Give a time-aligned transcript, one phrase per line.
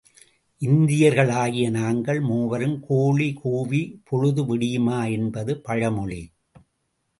[0.61, 5.11] இந்தியர்களாகிய நாங்கள் மூவரும் கோழி கூவி பொழுது விடியுமா?
[5.11, 6.21] என்பது பழ மொழி.